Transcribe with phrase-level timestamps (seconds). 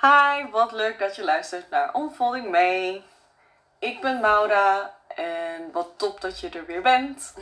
[0.00, 3.04] Hi, wat leuk dat je luistert naar Unfolding mee.
[3.78, 7.34] Ik ben Maura en wat top dat je er weer bent.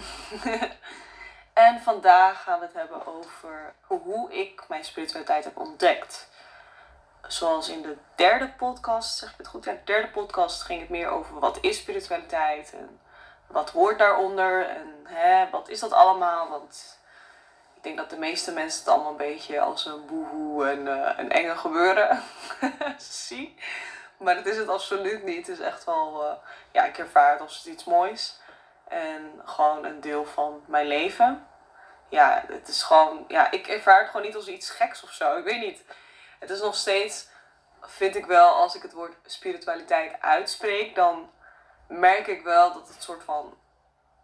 [1.52, 6.28] en vandaag gaan we het hebben over hoe ik mijn spiritualiteit heb ontdekt.
[7.26, 9.64] Zoals in de derde podcast, zeg ik het goed?
[9.64, 13.00] Ja, de derde podcast ging het meer over wat is spiritualiteit en
[13.46, 16.48] wat hoort daaronder en hè, wat is dat allemaal.
[16.48, 16.97] Want
[17.78, 21.10] ik denk dat de meeste mensen het allemaal een beetje als een boehoe en uh,
[21.16, 22.22] een enge gebeuren
[22.98, 23.58] zien.
[24.16, 25.46] Maar dat is het absoluut niet.
[25.46, 26.32] Het is echt wel, uh,
[26.72, 28.40] ja, ik ervaar het als iets moois.
[28.88, 31.46] En gewoon een deel van mijn leven.
[32.08, 35.36] Ja, het is gewoon, ja, ik ervaar het gewoon niet als iets geks of zo.
[35.36, 35.84] Ik weet niet.
[36.38, 37.28] Het is nog steeds,
[37.80, 41.30] vind ik wel, als ik het woord spiritualiteit uitspreek, dan
[41.86, 43.56] merk ik wel dat het soort van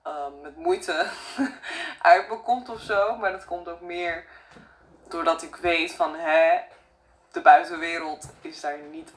[0.05, 1.07] Ehm, met moeite
[2.03, 3.17] uit me komt of zo.
[3.17, 4.25] Maar dat komt ook meer
[5.09, 6.61] doordat ik weet van hè,
[7.33, 9.13] de buitenwereld is daar niet,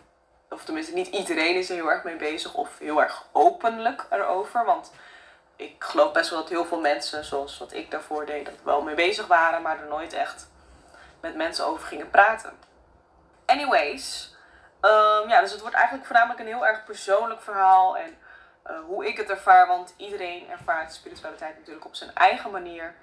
[0.50, 4.66] of tenminste niet iedereen is er heel erg mee bezig of heel erg openlijk erover.
[4.66, 4.92] Want
[5.56, 8.82] ik geloof best wel dat heel veel mensen, zoals wat ik daarvoor deed, dat wel
[8.82, 10.50] mee bezig waren, maar er nooit echt
[11.22, 12.60] met mensen over gingen praten.
[13.46, 14.36] Anyways,
[14.82, 18.18] um, ja, dus het wordt eigenlijk voornamelijk een heel erg persoonlijk verhaal en
[18.70, 19.68] uh, hoe ik het ervaar.
[19.68, 22.96] Want iedereen ervaart spiritualiteit natuurlijk op zijn eigen manier.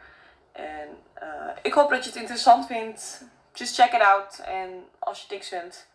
[0.52, 3.24] En uh, ik hoop dat je het interessant vindt.
[3.52, 4.38] Just check it out.
[4.38, 5.88] En als je niks vindt,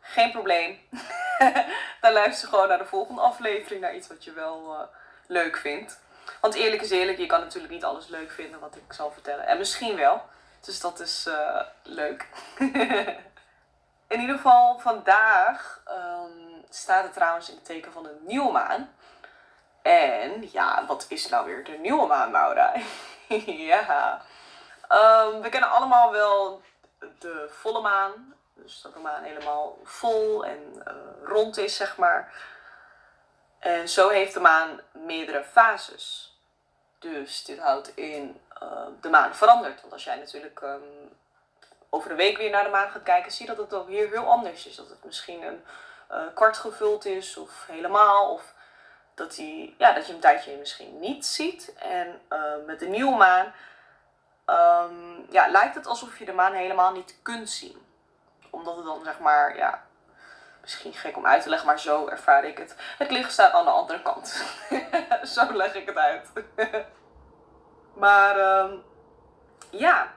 [0.00, 0.78] geen probleem.
[2.00, 3.80] Dan luister gewoon naar de volgende aflevering.
[3.80, 4.80] Naar iets wat je wel uh,
[5.26, 6.02] leuk vindt.
[6.40, 9.46] Want eerlijk is eerlijk, je kan natuurlijk niet alles leuk vinden wat ik zal vertellen.
[9.46, 10.22] En misschien wel.
[10.60, 11.28] Dus dat is
[11.82, 12.28] leuk.
[14.08, 18.94] In ieder geval, vandaag um, staat het trouwens in het teken van een nieuwe maan.
[19.84, 22.72] En ja, wat is nou weer de nieuwe maan, Maura?
[23.46, 24.22] ja.
[24.88, 26.62] Um, we kennen allemaal wel
[27.18, 28.34] de volle maan.
[28.54, 32.32] Dus dat de maan helemaal vol en uh, rond is, zeg maar.
[33.58, 36.36] En zo heeft de maan meerdere fases.
[36.98, 39.80] Dus dit houdt in uh, de maan verandert.
[39.80, 41.16] Want als jij natuurlijk um,
[41.90, 44.10] over de week weer naar de maan gaat kijken, zie je dat het ook weer
[44.10, 44.76] heel anders is.
[44.76, 45.64] Dat het misschien een
[46.10, 48.32] uh, kwart gevuld is of helemaal.
[48.32, 48.53] Of
[49.14, 51.74] dat, hij, ja, dat je een tijdje misschien niet ziet.
[51.78, 53.52] En uh, met de nieuwe maan
[54.46, 57.86] um, ja, lijkt het alsof je de maan helemaal niet kunt zien.
[58.50, 59.82] Omdat het dan zeg maar, ja,
[60.60, 62.76] misschien gek om uit te leggen, maar zo ervaar ik het.
[62.98, 64.44] Het licht staat aan de andere kant.
[65.34, 66.28] zo leg ik het uit.
[68.04, 68.82] maar um,
[69.70, 70.12] ja,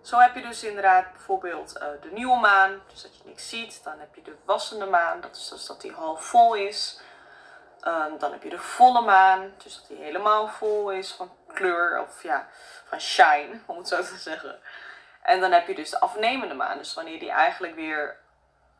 [0.00, 3.84] zo heb je dus inderdaad bijvoorbeeld uh, de nieuwe maan, dus dat je niks ziet.
[3.84, 7.00] Dan heb je de wassende maan, dat is dus dat die half vol is.
[7.84, 12.00] Um, dan heb je de volle maan, dus dat die helemaal vol is van kleur
[12.00, 12.48] of ja,
[12.84, 14.60] van shine, om het zo te zeggen.
[15.22, 18.16] En dan heb je dus de afnemende maan, dus wanneer die eigenlijk weer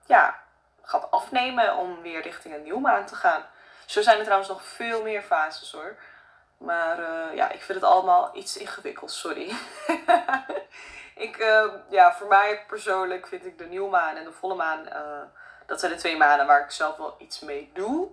[0.06, 0.40] ja,
[0.82, 3.44] gaat afnemen om weer richting een nieuwe maan te gaan.
[3.86, 5.96] Zo zijn er trouwens nog veel meer fases hoor.
[6.58, 9.52] Maar uh, ja, ik vind het allemaal iets ingewikkeld, sorry.
[11.26, 14.86] ik, uh, ja, voor mij persoonlijk vind ik de nieuwe maan en de volle maan,
[14.86, 15.22] uh,
[15.66, 18.10] dat zijn de twee maanden waar ik zelf wel iets mee doe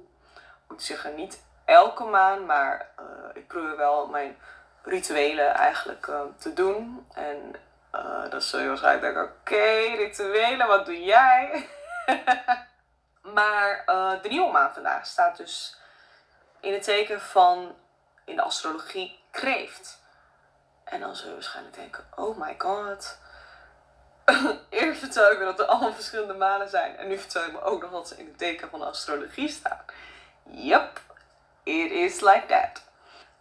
[0.74, 4.38] moet zeggen, niet elke maand, maar uh, ik probeer wel mijn
[4.84, 7.08] rituelen eigenlijk uh, te doen.
[7.14, 7.56] En
[7.96, 11.70] uh, dan zul je waarschijnlijk denken, oké, rituelen, wat doe jij?
[13.38, 13.84] maar
[14.22, 15.78] de nieuwe maan vandaag staat dus
[16.60, 17.76] in het teken van,
[18.26, 20.02] in de astrologie, kreeft.
[20.84, 23.18] En dan zul je waarschijnlijk denken, oh my god.
[24.70, 26.98] Eerst vertel ik me dat er allemaal verschillende manen zijn.
[26.98, 29.50] En nu vertel ik me ook nog dat ze in het teken van de astrologie
[29.50, 29.86] staan.
[30.52, 31.00] Yep,
[31.64, 32.84] it is like that.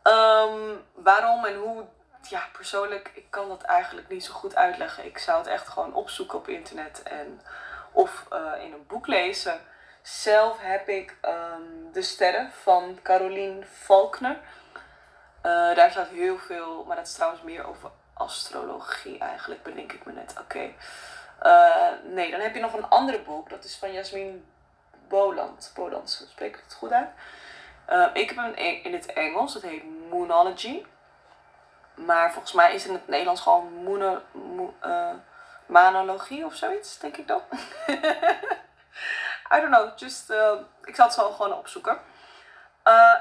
[0.03, 1.85] Um, waarom en hoe?
[2.29, 5.05] Ja, persoonlijk, ik kan dat eigenlijk niet zo goed uitleggen.
[5.05, 7.41] Ik zou het echt gewoon opzoeken op internet en
[7.93, 9.61] of uh, in een boek lezen.
[10.03, 14.37] Zelf heb ik um, De Sterren van Caroline Faulkner.
[15.43, 20.05] Uh, daar staat heel veel, maar dat is trouwens meer over astrologie eigenlijk, bedenk ik
[20.05, 20.35] me net.
[20.41, 20.73] Oké.
[21.43, 24.52] Uh, nee, dan heb je nog een ander boek, dat is van Jasmin
[25.13, 25.73] Boland.
[25.75, 27.09] Boland, spreek ik het goed uit?
[27.91, 30.85] Uh, ik heb hem in het Engels, het heet Moonology.
[31.95, 35.11] Maar volgens mij is in het Nederlands gewoon mono, mo, uh,
[35.67, 37.43] manologie of zoiets, denk ik dan.
[39.55, 40.53] I don't know, just, uh,
[40.85, 41.99] ik zal het zo gewoon opzoeken.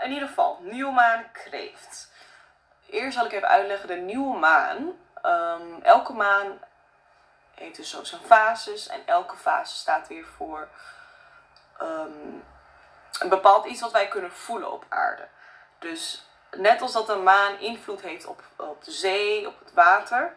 [0.04, 2.12] in ieder geval, nieuwe maan kreeft.
[2.90, 4.78] Eerst zal ik even uitleggen de nieuwe maan.
[5.26, 6.60] Um, elke maan
[7.56, 10.68] heeft dus zo zijn fases en elke fase staat weer voor
[11.82, 12.44] um,
[13.20, 15.28] een bepaald iets wat wij kunnen voelen op aarde.
[15.80, 20.34] Dus net als dat een maan invloed heeft op, op de zee, op het water,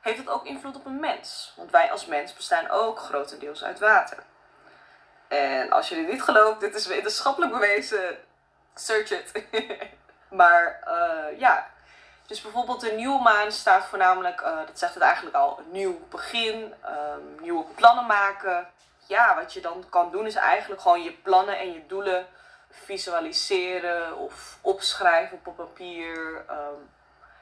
[0.00, 1.52] heeft het ook invloed op een mens.
[1.56, 4.18] Want wij als mens bestaan ook grotendeels uit water.
[5.28, 8.18] En als dit niet gelooft, dit is wetenschappelijk bewezen.
[8.74, 9.32] Search it.
[10.40, 11.66] maar uh, ja,
[12.26, 16.00] dus bijvoorbeeld de nieuwe maan staat voornamelijk, uh, dat zegt het eigenlijk al, een nieuw
[16.10, 18.68] begin, um, nieuwe plannen maken.
[19.06, 22.26] Ja, wat je dan kan doen is eigenlijk gewoon je plannen en je doelen
[22.70, 26.44] visualiseren of opschrijven op papier.
[26.50, 26.90] Um,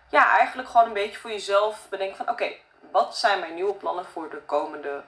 [0.08, 2.52] ja, eigenlijk gewoon een beetje voor jezelf bedenken van oké,
[2.90, 5.02] wat zijn mijn nieuwe plannen voor de komende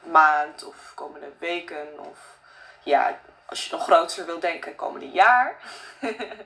[0.00, 2.38] maand of komende weken of
[2.82, 5.56] ja, als je nog groter wil denken, komende jaar.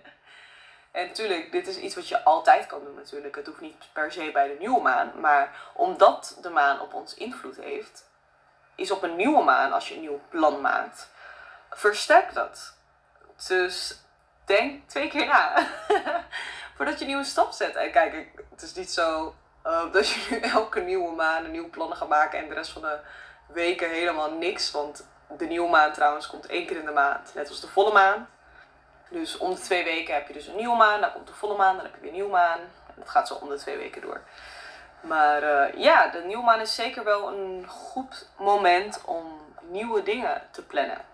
[0.91, 3.37] en natuurlijk, dit is iets wat je altijd kan doen natuurlijk.
[3.37, 5.13] Het hoeft niet per se bij de nieuwe maan.
[5.21, 8.05] Maar omdat de maan op ons invloed heeft,
[8.75, 11.09] is op een nieuwe maan, als je een nieuw plan maakt,
[11.71, 12.77] versterk dat.
[13.47, 13.99] Dus
[14.45, 15.67] denk twee keer na.
[16.77, 17.77] Voordat je een nieuwe stap zet.
[17.77, 19.35] En kijk, het is niet zo
[19.67, 22.71] uh, dat je nu elke nieuwe maan een nieuwe plannen gaat maken en de rest
[22.71, 22.99] van de
[23.47, 24.71] weken helemaal niks.
[24.71, 25.07] Want
[25.39, 28.29] de nieuwe maan trouwens komt één keer in de maand, net als de volle maan.
[29.09, 31.57] Dus om de twee weken heb je dus een nieuwe maan, dan komt de volle
[31.57, 32.59] maan, dan heb je weer een nieuwe maan.
[32.87, 34.21] En dat gaat zo om de twee weken door.
[35.05, 40.43] Maar uh, ja, de nieuwe maan is zeker wel een goed moment om nieuwe dingen
[40.51, 41.05] te plannen.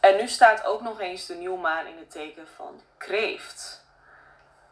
[0.00, 3.84] En nu staat ook nog eens de nieuwe maan in het teken van kreeft.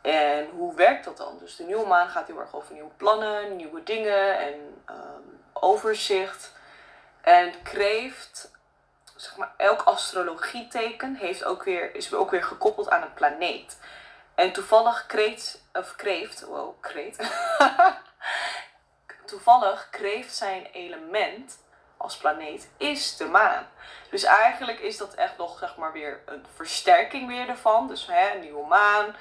[0.00, 1.38] En hoe werkt dat dan?
[1.38, 6.52] Dus de nieuwe maan gaat heel erg over nieuwe plannen, nieuwe dingen en um, overzicht.
[7.20, 8.50] En kreeft
[9.22, 13.78] zeg maar, elk astrologieteken heeft ook weer, is ook weer gekoppeld aan een planeet.
[14.34, 17.20] En toevallig kreeft, of kreeft, wow, kreeft.
[19.32, 21.58] toevallig kreeft zijn element
[21.96, 23.66] als planeet is de maan.
[24.10, 27.88] Dus eigenlijk is dat echt nog zeg maar weer een versterking weer ervan.
[27.88, 29.16] Dus hè, een nieuwe maan.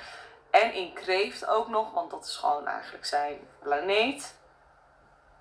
[0.49, 4.35] En in kreeft ook nog, want dat is gewoon eigenlijk zijn planeet.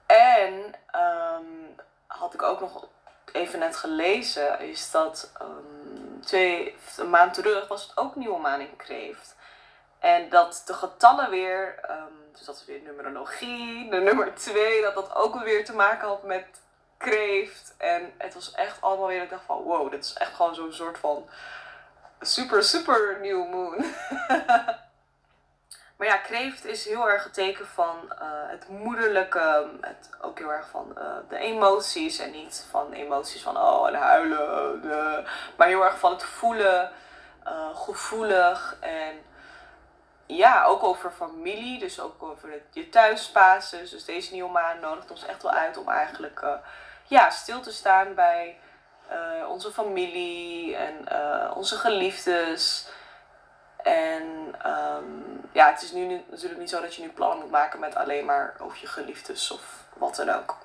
[0.07, 1.77] En um,
[2.07, 2.87] had ik ook nog
[3.33, 8.61] even net gelezen, is dat um, twee, een maand terug was het ook nieuwe maan
[8.61, 9.37] in kreeft.
[10.01, 14.95] En dat de getallen weer, um, dus dat is weer numerologie, de nummer 2, dat
[14.95, 16.47] dat ook weer te maken had met
[16.97, 17.75] kreeft.
[17.79, 20.73] En het was echt allemaal weer, ik dacht van wow, dit is echt gewoon zo'n
[20.73, 21.29] soort van
[22.21, 23.85] super, super new moon.
[26.01, 30.53] Maar ja, kreeft is heel erg het teken van uh, het moederlijke, het, ook heel
[30.53, 35.25] erg van uh, de emoties en niet van emoties van oh en huilen,
[35.57, 36.91] maar heel erg van het voelen,
[37.47, 39.15] uh, gevoelig en
[40.37, 43.91] ja, ook over familie, dus ook over je thuisbasis.
[43.91, 46.43] Dus deze nieuwe maan nodigt ons echt wel uit om eigenlijk
[47.07, 48.59] ja, stil te staan bij
[49.49, 51.09] onze familie en
[51.55, 52.89] onze geliefdes.
[53.83, 57.81] En um, ja, het is nu natuurlijk niet zo dat je nu plannen moet maken
[57.81, 60.57] met alleen maar over je geliefdes of wat dan ook.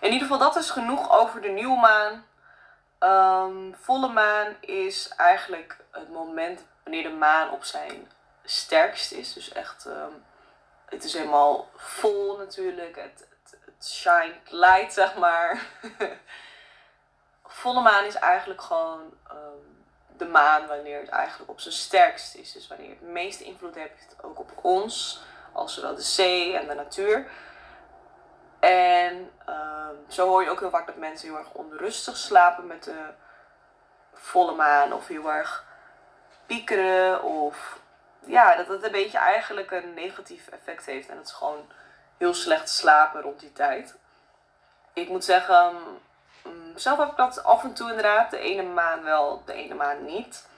[0.00, 2.24] In ieder geval, dat is genoeg over de nieuwe maan.
[3.00, 8.10] Um, volle maan is eigenlijk het moment wanneer de maan op zijn
[8.48, 9.32] sterkst is.
[9.32, 10.24] Dus echt, um,
[10.86, 12.96] het is helemaal vol natuurlijk.
[12.96, 13.28] Het,
[13.64, 15.66] het, light, zeg maar.
[17.44, 19.14] volle maan is eigenlijk gewoon
[20.16, 22.52] de maan wanneer het eigenlijk op zijn sterkst is.
[22.52, 25.22] Dus wanneer het meeste invloed heeft ook op ons,
[25.52, 27.30] als zowel de zee en de natuur.
[28.60, 32.84] En ehm, zo hoor je ook heel vaak dat mensen heel erg onrustig slapen met
[32.84, 33.04] de
[34.12, 35.64] volle maan of heel erg
[36.46, 37.80] piekeren of
[38.26, 41.70] ja, dat het een beetje eigenlijk een negatief effect heeft en het is gewoon
[42.18, 43.94] heel slecht slapen rond die tijd.
[44.92, 45.76] Ik moet zeggen,
[46.46, 48.30] Mm, zelf heb ik dat af en toe inderdaad.
[48.30, 50.48] De ene maand wel, de ene maand niet.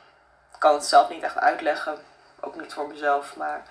[0.53, 1.99] Ik kan het zelf niet echt uitleggen.
[2.41, 3.37] Ook niet voor mezelf.
[3.37, 3.63] Maar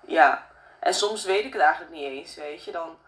[0.00, 0.46] ja.
[0.78, 2.72] En soms weet ik het eigenlijk niet eens, weet je.
[2.72, 2.98] Dan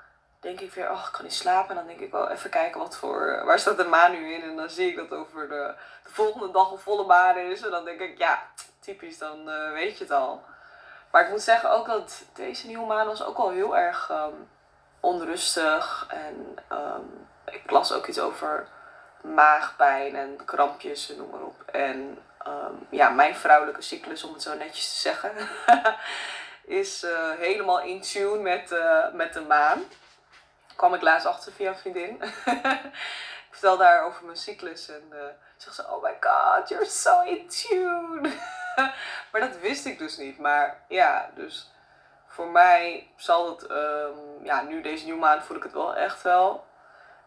[0.44, 1.70] denk ik weer, oh, ik kan niet slapen.
[1.70, 4.42] En dan denk ik wel even kijken wat voor, waar staat de maan nu in.
[4.42, 5.74] En dan zie ik dat over de,
[6.04, 7.62] de volgende dag een volle maan is.
[7.62, 8.42] En dan denk ik, ja,
[8.80, 10.42] typisch, dan uh, weet je het al.
[11.10, 14.48] Maar ik moet zeggen ook dat deze nieuwe maan was ook al heel erg um,
[15.00, 16.06] onrustig.
[16.08, 18.66] En um, ik las ook iets over
[19.20, 21.62] maagpijn en krampjes en noem maar op.
[21.66, 25.32] En um, ja, mijn vrouwelijke cyclus, om het zo netjes te zeggen,
[26.80, 28.74] is uh, helemaal in tune met,
[29.12, 29.84] met de maan.
[30.76, 32.22] Kwam ik laatst achter via een vriendin.
[33.48, 35.18] ik vertelde daar over mijn cyclus en uh,
[35.56, 38.20] zegt ze, oh my god, you're so in tune.
[39.30, 40.38] maar dat wist ik dus niet.
[40.38, 41.72] Maar ja, dus
[42.26, 46.22] voor mij zal het, um, ja, nu deze nieuwe maand voel ik het wel echt
[46.22, 46.64] wel.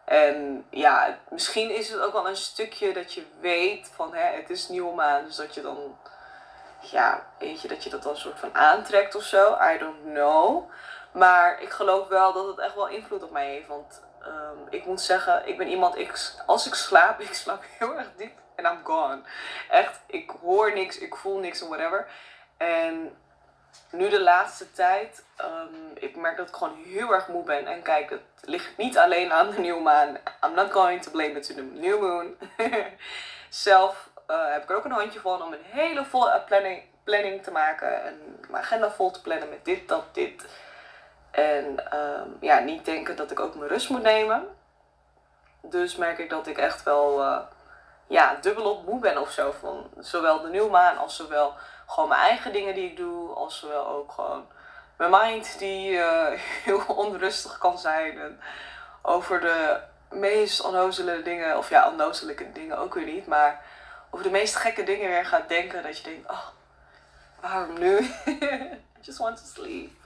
[0.04, 4.50] En ja, misschien is het ook wel een stukje dat je weet van hè, het
[4.50, 5.24] is nieuwe maan.
[5.24, 5.98] Dus dat je dan,
[6.80, 9.58] ja, weet je, dat je dat dan soort van aantrekt of zo.
[9.74, 10.70] I don't know.
[11.18, 13.66] Maar ik geloof wel dat het echt wel invloed op mij heeft.
[13.68, 17.94] Want ehm, ik moet zeggen, ik ben iemand, ik, als ik slaap, ik slaap heel
[17.94, 19.20] erg diep en I'm gone.
[19.68, 22.06] Echt, ik hoor niks, ik voel niks of whatever.
[22.56, 23.16] En
[23.90, 27.66] nu de laatste tijd, um, ik merk dat ik gewoon heel erg moe ben.
[27.66, 30.18] En kijk, het ligt niet alleen aan de nieuwe maan.
[30.44, 32.36] I'm not going to blame it to the new moon.
[33.48, 37.42] Zelf uh, heb ik er ook een handje van om een hele volle planning, planning
[37.42, 38.04] te maken.
[38.04, 40.44] En mijn agenda vol te plannen met dit, dat, dit.
[41.30, 44.46] En um, ja, niet denken dat ik ook mijn rust moet nemen.
[45.60, 47.38] Dus merk ik dat ik echt wel uh,
[48.06, 49.52] ja, dubbelop moe ben of zo.
[49.60, 51.54] Van zowel de nieuwe maan als zowel
[51.86, 53.34] gewoon mijn eigen dingen die ik doe.
[53.34, 54.46] Als zowel ook gewoon
[54.96, 56.26] mijn mind die uh,
[56.64, 58.18] heel onrustig kan zijn.
[58.18, 58.40] En
[59.02, 59.80] over de
[60.10, 63.26] meest onnozele dingen, of ja, onnozelijke dingen ook weer niet.
[63.26, 63.64] Maar
[64.10, 65.82] over de meest gekke dingen weer gaat denken.
[65.82, 66.46] Dat je denkt, oh,
[67.40, 67.96] waarom nu?
[68.98, 69.97] I just want to sleep.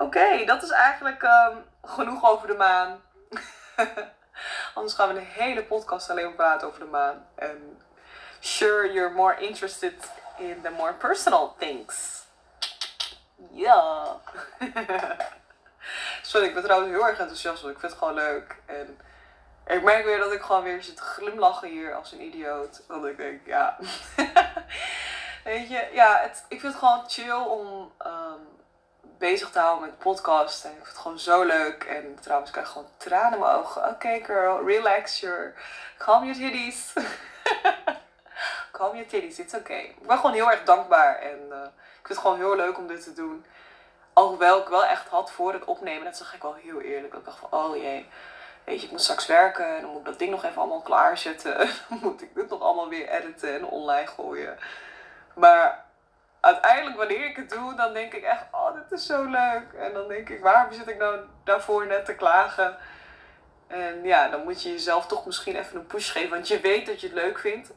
[0.00, 3.02] Oké, dat is eigenlijk um, genoeg over de maan.
[4.74, 7.26] Anders gaan we een hele podcast alleen praten over de maan.
[7.34, 7.82] En
[8.38, 9.94] sure, you're more interested
[10.38, 12.24] in the more personal things.
[13.50, 14.06] Ja.
[16.22, 17.64] Sorry, ik ben trouwens heel erg enthousiast.
[17.64, 18.56] Ik vind het gewoon leuk.
[18.66, 18.98] En
[19.66, 22.82] ik merk weer dat ik gewoon weer zit te glimlachen hier als een idioot.
[22.88, 23.76] Want ik denk, ja.
[25.44, 28.58] Weet je, ja, het, ik vind het gewoon chill om um,
[29.20, 30.64] bezig te houden met podcast.
[30.64, 31.84] En ik vind het gewoon zo leuk.
[31.84, 33.82] En trouwens, ik krijg gewoon tranen in mijn ogen.
[33.82, 35.54] Oké, okay, girl, relax your...
[35.98, 36.92] Calm your titties.
[38.72, 39.80] Calm your titties, it's okay.
[39.80, 41.18] Ik ben gewoon heel erg dankbaar.
[41.18, 43.44] En uh, ik vind het gewoon heel leuk om dit te doen.
[44.12, 46.04] Alhoewel ik wel echt had voor het opnemen.
[46.04, 47.10] Dat zeg ik wel heel eerlijk.
[47.10, 48.08] Dat ik dacht van, oh jee.
[48.64, 49.76] Weet je, ik moet straks werken.
[49.76, 51.56] En dan moet ik dat ding nog even allemaal klaarzetten.
[51.88, 54.58] Dan moet ik dit nog allemaal weer editen en online gooien.
[55.34, 55.84] Maar
[56.40, 59.72] uiteindelijk wanneer ik het doe, dan denk ik echt, oh, dit is zo leuk.
[59.72, 62.76] En dan denk ik, waarom zit ik nou daarvoor net te klagen?
[63.66, 66.30] En ja, dan moet je jezelf toch misschien even een push geven.
[66.30, 67.70] Want je weet dat je het leuk vindt.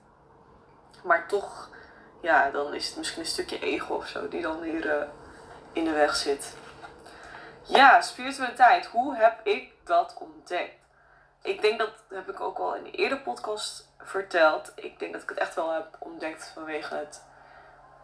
[1.03, 1.69] Maar toch,
[2.21, 5.03] ja, dan is het misschien een stukje ego of zo die dan hier uh,
[5.71, 6.55] in de weg zit.
[7.63, 8.85] Ja, spiritualiteit.
[8.85, 10.75] Hoe heb ik dat ontdekt?
[11.41, 14.71] Ik denk dat heb ik ook al in de eerdere podcast verteld.
[14.75, 17.23] Ik denk dat ik het echt wel heb ontdekt vanwege het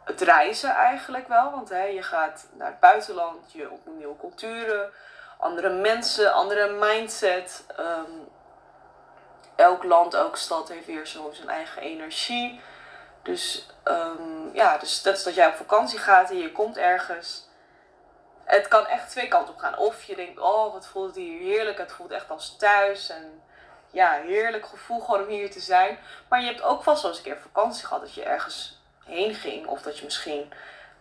[0.10, 1.52] het reizen eigenlijk wel.
[1.52, 4.92] Want hè, je gaat naar het buitenland, je ontmoet nieuwe culturen,
[5.38, 7.66] andere mensen, andere mindset.
[7.80, 8.28] Um,
[9.56, 12.62] elk land, elke stad heeft weer zo zijn eigen energie.
[13.24, 17.48] Dus um, ja, dus dat is dat jij op vakantie gaat en je komt ergens.
[18.44, 19.78] Het kan echt twee kanten op gaan.
[19.78, 21.78] Of je denkt, oh wat voelt het hier heerlijk.
[21.78, 23.10] Het voelt echt als thuis.
[23.10, 23.42] En
[23.92, 26.00] ja, heerlijk gevoel gewoon om hier te zijn.
[26.30, 28.79] Maar je hebt ook vast wel eens een keer vakantie gehad dat je ergens
[29.10, 29.68] heen ging.
[29.68, 30.52] Of dat je misschien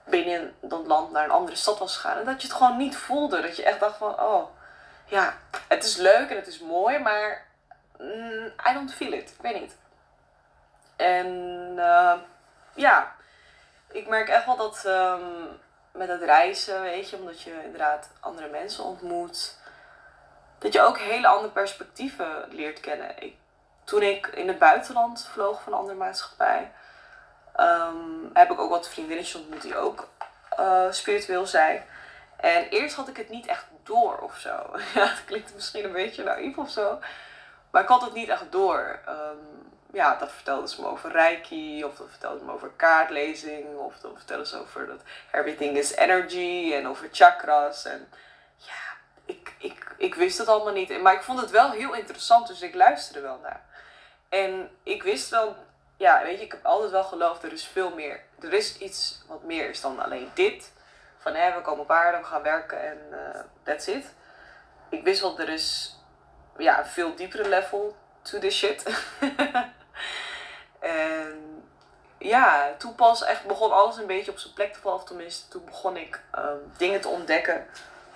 [0.05, 2.19] binnen dat land naar een andere stad was gegaan.
[2.19, 3.41] En dat je het gewoon niet voelde.
[3.41, 4.49] Dat je echt dacht van, oh,
[5.05, 5.37] ja,
[5.69, 7.47] het is leuk en het is mooi, maar
[7.99, 9.31] mm, I don't feel it.
[9.31, 9.77] Ik weet niet.
[10.97, 11.27] En
[11.77, 12.15] uh,
[12.75, 13.15] ja,
[13.91, 15.61] ik merk echt wel dat um,
[15.93, 19.59] met het reizen, weet je, omdat je inderdaad andere mensen ontmoet,
[20.59, 23.15] dat je ook hele andere perspectieven leert kennen.
[23.85, 26.73] Toen ik in het buitenland vloog van een andere maatschappij,
[27.61, 30.09] um, heb ik ook wat vriendinnetjes ontmoet die ook
[30.61, 31.85] uh, spiritueel zijn.
[32.37, 34.51] En eerst had ik het niet echt door of zo.
[34.95, 36.99] ja, het klinkt misschien een beetje naïef of zo.
[37.71, 39.01] Maar ik had het niet echt door.
[39.09, 43.77] Um, ja, dat vertelde ze me over Reiki, of dat vertelde ze me over kaartlezing,
[43.77, 47.85] of dat vertelde ze over dat everything is energy en over chakras.
[47.85, 48.09] En
[48.57, 51.03] ja, ik, ik, ik wist het allemaal niet.
[51.03, 53.65] Maar ik vond het wel heel interessant, dus ik luisterde wel naar.
[54.29, 55.57] En ik wist wel
[55.99, 58.21] ja, weet je, ik heb altijd wel geloofd, er is veel meer.
[58.41, 60.73] Er is iets wat meer is dan alleen dit.
[61.19, 64.05] Van hé, we komen op aarde, we gaan werken en uh, that's it.
[64.89, 65.97] Ik wist wel, er is
[66.57, 68.83] ja, een veel diepere level to this shit.
[70.79, 71.65] en
[72.19, 74.99] ja, toen pas echt begon alles een beetje op zijn plek te vallen.
[74.99, 77.67] Of tenminste, toen begon ik um, dingen te ontdekken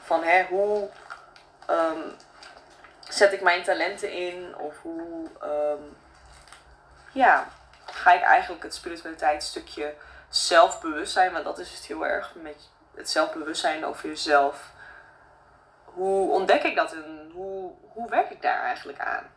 [0.05, 0.89] van hè, hoe
[1.71, 2.17] um,
[3.09, 4.57] zet ik mijn talenten in?
[4.57, 5.97] Of hoe um,
[7.13, 7.49] ja,
[7.95, 9.95] ga ik eigenlijk het spiritualiteitsstukje
[10.29, 14.71] zelfbewustzijn, want dat is het heel erg met het zelfbewustzijn over jezelf.
[15.85, 19.31] Hoe ontdek ik dat en hoe, hoe werk ik daar eigenlijk aan?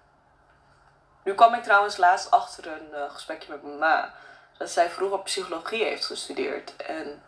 [1.23, 4.13] Nu kwam ik trouwens laatst achter een uh, gesprekje met mijn ma.
[4.57, 6.75] Dat zij vroeger psychologie heeft gestudeerd.
[6.75, 7.23] En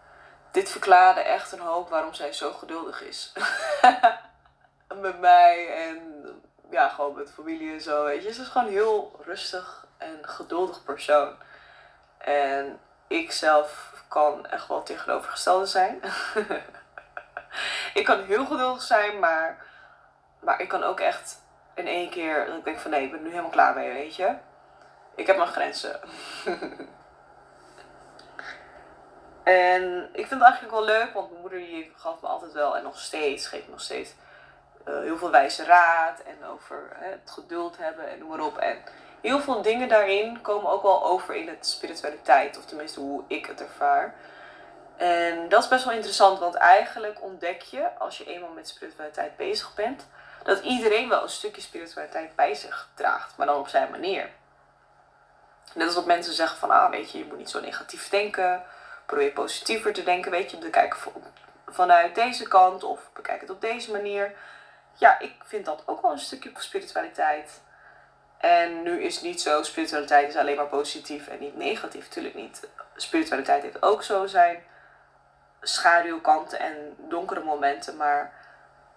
[0.52, 3.34] dit verklaarde echt een hoop waarom zij zo geduldig is.
[5.02, 6.26] met mij en
[6.72, 8.04] ja, gewoon met familie en zo.
[8.04, 11.36] Weet je, ze is gewoon heel rustig en geduldig persoon.
[12.18, 16.00] En ik zelf kan echt wel tegenovergestelde zijn.
[18.00, 19.66] ik kan heel geduldig zijn, maar
[20.40, 21.42] maar ik kan ook echt
[21.74, 24.16] in één keer dat ik denk van nee, ik ben nu helemaal klaar mee, weet
[24.16, 24.36] je.
[25.16, 26.00] Ik heb mijn grenzen.
[29.44, 32.78] en ik vind het eigenlijk wel leuk, want mijn moeder die gaf me altijd wel
[32.78, 34.14] en nog steeds, geeft me nog steeds
[34.88, 38.58] uh, heel veel wijze raad en over hè, het geduld hebben en noem maar op.
[38.58, 38.78] En
[39.22, 43.46] heel veel dingen daarin komen ook wel over in het spiritualiteit, of tenminste hoe ik
[43.46, 44.16] het ervaar.
[44.98, 49.38] En dat is best wel interessant, want eigenlijk ontdek je, als je eenmaal met spiritualiteit
[49.38, 50.06] bezig bent,
[50.44, 54.30] dat iedereen wel een stukje spiritualiteit bij zich draagt, maar dan op zijn manier.
[55.74, 58.64] Net als dat mensen zeggen van, ah weet je, je moet niet zo negatief denken,
[59.06, 60.98] probeer positiever te denken, weet je, bekijk
[61.68, 64.36] vanuit deze kant of bekijk het op deze manier.
[64.94, 67.62] Ja, ik vind dat ook wel een stukje spiritualiteit.
[68.38, 72.36] En nu is het niet zo, spiritualiteit is alleen maar positief en niet negatief, natuurlijk
[72.36, 72.70] niet.
[72.96, 74.64] Spiritualiteit heeft ook zo zijn
[75.62, 78.34] schaduwkanten en donkere momenten, maar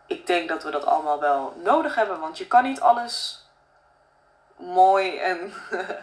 [0.07, 3.45] ik denk dat we dat allemaal wel nodig hebben, want je kan niet alles
[4.57, 5.53] mooi en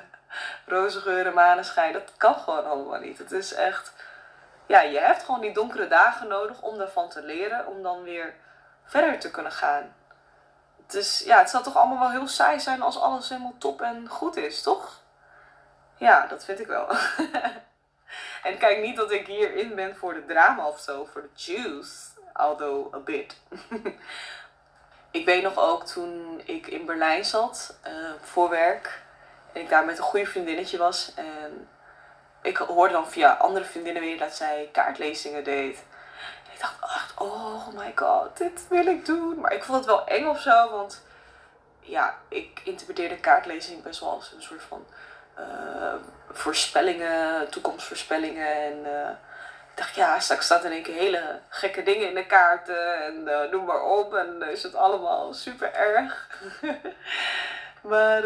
[0.65, 3.17] roze geuren, maneschijn, dat kan gewoon allemaal niet.
[3.17, 3.93] Het is echt,
[4.65, 8.33] ja, je hebt gewoon die donkere dagen nodig om daarvan te leren, om dan weer
[8.85, 9.95] verder te kunnen gaan.
[10.87, 14.07] Dus ja, het zal toch allemaal wel heel saai zijn als alles helemaal top en
[14.07, 15.01] goed is, toch?
[15.95, 16.89] Ja, dat vind ik wel.
[18.43, 22.07] en kijk niet dat ik hierin ben voor de drama of zo, voor de juice
[22.33, 23.37] although a bit.
[25.11, 29.01] ik weet nog ook toen ik in Berlijn zat uh, voor werk
[29.53, 31.67] en ik daar met een goede vriendinnetje was en
[32.41, 35.83] ik hoorde dan via andere vriendinnen weer dat zij kaartlezingen deed.
[36.57, 39.39] Ik dacht echt, oh my god, dit wil ik doen.
[39.39, 41.01] Maar ik vond het wel eng of zo, want
[41.79, 44.85] ja, ik interpreteerde kaartlezing best wel als een soort van
[45.39, 45.93] uh,
[46.31, 49.09] voorspellingen, toekomstvoorspellingen en uh,
[49.75, 53.51] dacht, ja, straks staat in één keer hele gekke dingen in de kaarten en uh,
[53.51, 54.13] noem maar op.
[54.13, 56.29] En is het allemaal super erg.
[57.91, 58.23] maar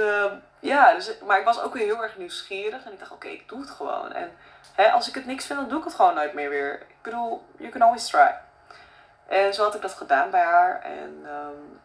[0.60, 3.50] ja, dus, maar ik was ook weer heel erg nieuwsgierig en ik dacht, oké, ik
[3.50, 4.14] doe het gewoon.
[4.14, 4.32] En
[4.74, 6.82] hè, als ik het niks vind, dan doe ik het gewoon nooit meer weer.
[6.82, 8.36] Ik bedoel, you can always try.
[9.28, 10.82] En zo had ik dat gedaan bij haar.
[10.82, 11.80] En um,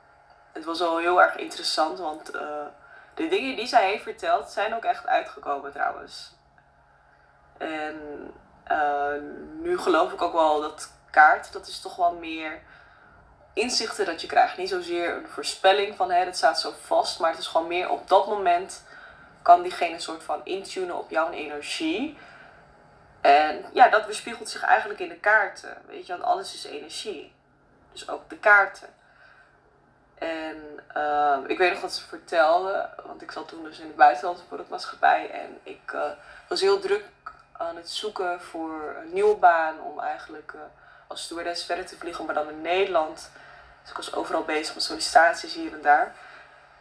[0.53, 2.41] het was wel heel erg interessant, want uh,
[3.15, 6.35] de dingen die zij heeft verteld zijn ook echt uitgekomen trouwens.
[7.59, 7.97] En
[8.71, 9.23] uh,
[9.61, 12.63] nu geloof ik ook wel dat kaart, dat is toch wel meer
[13.53, 14.57] inzichten dat je krijgt.
[14.57, 18.09] Niet zozeer een voorspelling van dat staat zo vast, maar het is gewoon meer op
[18.09, 18.85] dat moment
[19.43, 22.19] kan diegene een soort van intunen op jouw energie.
[23.27, 25.77] En ja, dat weerspiegelt zich eigenlijk in de kaarten.
[25.87, 27.35] Weet je, want alles is energie.
[27.93, 28.89] Dus ook de kaarten.
[30.19, 30.57] En
[30.97, 34.45] uh, ik weet nog wat ze vertelde, want ik zat toen dus in het buitenland
[34.49, 35.31] voor het maatschappij.
[35.31, 36.03] En ik uh,
[36.49, 37.05] was heel druk
[37.53, 40.61] aan het zoeken voor een nieuwe baan om eigenlijk uh,
[41.07, 43.31] als stewardess verder te vliegen, maar dan in Nederland.
[43.81, 46.15] Dus ik was overal bezig met sollicitaties hier en daar.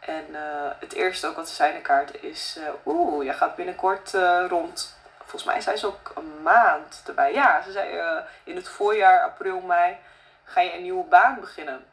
[0.00, 3.56] En uh, het eerste ook wat ze zei in de kaart is, oeh, je gaat
[3.56, 4.12] binnenkort
[4.48, 4.95] rond,
[5.26, 7.32] volgens mij zei ze ook een maand erbij.
[7.32, 8.00] Ja, ze zei
[8.44, 9.98] in het voorjaar, april, mei,
[10.44, 11.86] ga je een nieuwe baan beginnen.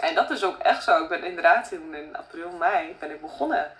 [0.00, 1.02] En dat is ook echt zo.
[1.02, 3.72] Ik ben inderdaad in, in april, mei ben ik begonnen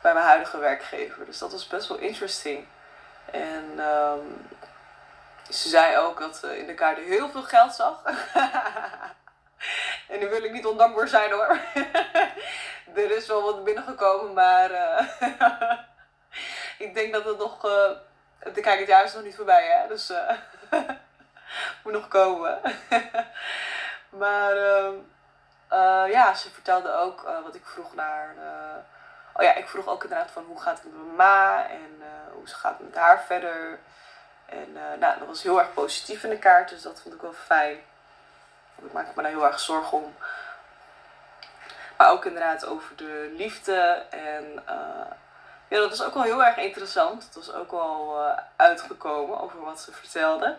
[0.00, 1.24] bij mijn huidige werkgever.
[1.24, 2.66] Dus dat was best wel interesting.
[3.32, 4.48] En um,
[5.50, 8.02] ze zei ook dat ze in de kaart heel veel geld zag.
[10.08, 11.58] en nu wil ik niet ondankbaar zijn hoor.
[12.94, 15.00] er is wel wat binnengekomen, maar uh,
[16.86, 17.64] ik denk dat het nog.
[17.64, 17.90] Uh,
[18.54, 19.88] kijk, het jaar is nog niet voorbij, hè?
[19.88, 20.30] Dus uh,
[21.82, 22.60] moet nog komen.
[24.22, 28.34] maar uh, ja, ze vertelde ook wat ik vroeg naar
[29.32, 32.46] oh ja, ik vroeg ook inderdaad van hoe gaat het met mijn ma en hoe
[32.46, 33.78] gaat het met haar verder.
[34.46, 37.32] En nou, dat was heel erg positief in de kaart, dus dat vond ik wel
[37.32, 37.76] fijn.
[38.84, 40.14] Ik maak me daar heel erg zorgen om.
[41.96, 44.04] Maar ook inderdaad over de liefde.
[44.10, 44.62] En
[45.68, 47.24] ja, dat was ook wel heel erg interessant.
[47.24, 48.16] Het was ook wel
[48.56, 50.58] uitgekomen over wat ze vertelde.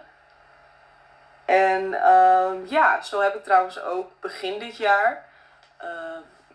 [1.46, 5.26] En ehm, ja, zo heb ik trouwens ook begin dit jaar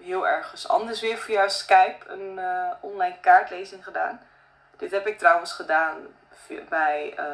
[0.02, 4.20] heel ergens anders weer via Skype een uh, online kaartlezing gedaan.
[4.76, 6.06] Dit heb ik trouwens gedaan
[6.68, 7.26] bij uh,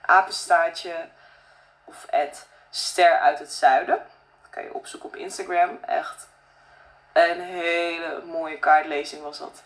[0.00, 0.94] Apenstaartje
[1.84, 3.98] of Ed Ster uit het Zuiden.
[4.42, 5.78] Dat kan je opzoeken op Instagram.
[5.86, 6.28] Echt
[7.12, 9.62] een hele mooie kaartlezing was dat.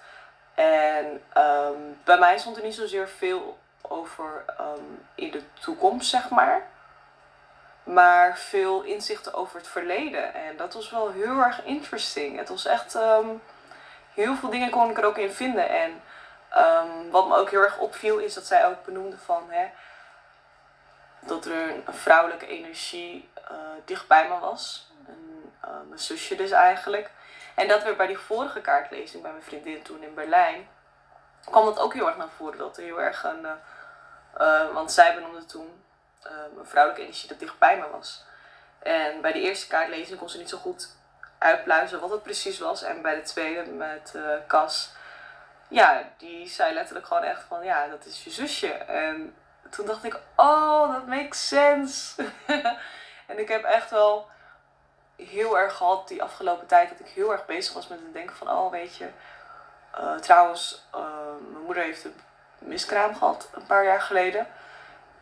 [0.61, 6.29] En um, bij mij stond er niet zozeer veel over um, in de toekomst, zeg
[6.29, 6.69] maar
[7.83, 10.35] maar veel inzichten over het verleden.
[10.35, 12.39] En dat was wel heel erg interesting.
[12.39, 13.43] Het was echt, um,
[14.15, 15.69] heel veel dingen kon ik er ook in vinden.
[15.69, 16.03] En
[17.11, 19.67] wat me ook heel erg opviel is dat zij ook benoemde van, hè,
[21.21, 24.91] dat er een, vrouwelijke energie uh, dicht bij me was.
[25.07, 25.53] Een
[25.89, 27.11] mijn zusje dus eigenlijk.
[27.61, 30.69] En dat weer bij die vorige kaartlezing bij mijn vriendin toen in Berlijn,
[31.45, 32.59] kwam dat ook heel erg naar voren.
[32.59, 33.47] Dat er heel erg een,
[34.73, 35.83] want zij benoemde toen
[36.59, 38.25] een vrouwelijke energie dat dichtbij me was.
[38.79, 40.97] En bij de eerste kaartlezing kon ze niet zo goed
[41.39, 42.83] uitpluizen wat het precies was.
[42.83, 44.93] En bij de tweede met uh, Cas,
[45.69, 48.73] ja, die zei letterlijk gewoon echt van, ja, dat is je zusje.
[48.73, 49.37] En
[49.71, 52.23] toen dacht ik, oh, dat makes sense.
[53.31, 54.29] en ik heb echt wel
[55.29, 58.37] heel erg gehad die afgelopen tijd dat ik heel erg bezig was met het denken
[58.37, 59.09] van, oh, weet je,
[59.99, 61.01] uh, trouwens, uh,
[61.51, 62.15] mijn moeder heeft een
[62.59, 64.47] miskraam gehad een paar jaar geleden.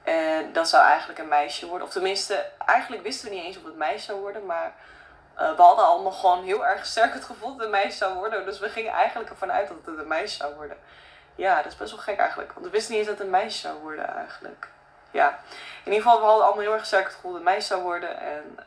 [0.03, 1.87] En dat zou eigenlijk een meisje worden.
[1.87, 4.47] Of tenminste, eigenlijk wisten we niet eens of het meisje zou worden.
[4.47, 4.73] Maar
[5.39, 8.15] uh, we hadden allemaal gewoon heel erg sterk het gevoel dat het een meisje zou
[8.15, 8.45] worden.
[8.45, 10.77] Dus we gingen eigenlijk ervan uit dat het een meisje zou worden.
[11.35, 12.53] Ja, dat is best wel gek eigenlijk.
[12.53, 14.69] Want we wisten niet eens dat het een meisje zou worden eigenlijk.
[15.11, 15.39] Ja,
[15.85, 17.69] in ieder geval, we hadden allemaal heel erg sterk het gevoel dat het een meisje
[17.69, 18.21] zou worden.
[18.21, 18.59] En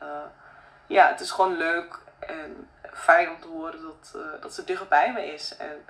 [0.91, 5.13] ja, het is gewoon leuk en fijn om te horen dat, uh, dat ze dichtbij
[5.13, 5.57] me is.
[5.57, 5.85] En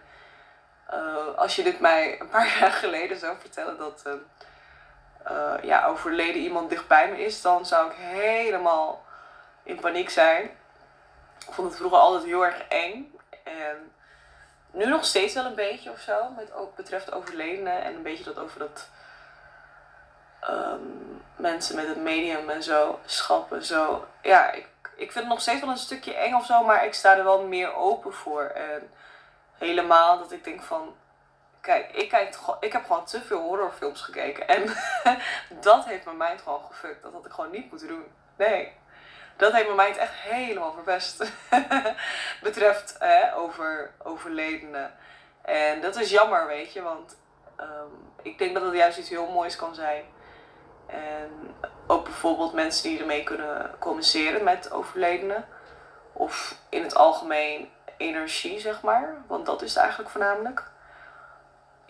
[1.36, 6.70] als je dit mij een paar jaar geleden zou vertellen dat uh, ja, overleden iemand
[6.70, 9.04] dichtbij me is, dan zou ik helemaal
[9.64, 10.44] in paniek zijn.
[11.48, 13.16] Ik vond het vroeger altijd heel erg eng.
[13.44, 13.92] En
[14.72, 18.24] nu nog steeds wel een beetje of zo, met ook betreft overledenen en een beetje
[18.24, 18.90] dat over dat
[20.50, 24.08] um, mensen met het medium en zo, schappen zo.
[24.22, 24.68] Ja, ik,
[25.02, 27.24] ik vind het nog steeds wel een stukje eng of zo, maar ik sta er
[27.24, 28.44] wel meer open voor.
[28.44, 28.92] En
[29.58, 30.96] helemaal dat ik denk van,
[31.62, 34.48] Kijk, ik, kijk, ik heb gewoon te veel horrorfilms gekeken.
[34.48, 34.76] En
[35.62, 37.04] dat heeft mijn mind gewoon gefukt.
[37.04, 38.06] Dat had ik gewoon niet moeten doen.
[38.36, 38.74] Nee.
[39.38, 41.32] Dat heeft mijn mind echt helemaal verpest.
[42.42, 44.94] Betreft hè, over overledenen.
[45.42, 46.82] En dat is jammer, weet je.
[46.82, 47.18] Want
[47.60, 50.04] um, ik denk dat het juist iets heel moois kan zijn.
[50.92, 51.56] En
[51.88, 55.46] ook bijvoorbeeld mensen die ermee kunnen communiceren met overledenen.
[56.14, 59.24] Of in het algemeen energie, zeg maar.
[59.28, 60.72] Want dat is eigenlijk voornamelijk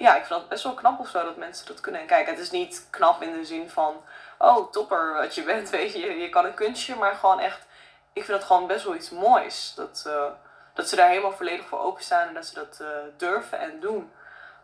[0.01, 2.01] ja, ik vind het best wel knap of zo dat mensen dat kunnen.
[2.01, 4.03] En kijk, het is niet knap in de zin van,
[4.37, 7.65] oh topper wat je bent, weet je, je kan een kunstje, maar gewoon echt,
[8.13, 9.73] ik vind het gewoon best wel iets moois.
[9.75, 10.25] Dat, uh,
[10.73, 12.87] dat ze daar helemaal volledig voor openstaan en dat ze dat uh,
[13.17, 14.11] durven en doen.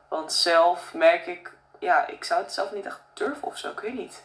[0.08, 3.80] Want zelf merk ik, ja, ik zou het zelf niet echt durven of zo, ik
[3.80, 4.24] weet niet.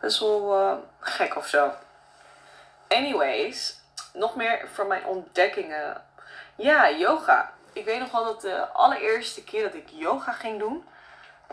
[0.00, 1.72] Best wel uh, gek of zo.
[2.88, 3.78] Anyways,
[4.12, 6.04] nog meer voor mijn ontdekkingen.
[6.56, 10.88] Ja, yoga ik weet nog wel dat de allereerste keer dat ik yoga ging doen,